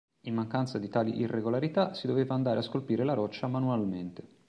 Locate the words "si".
1.93-2.07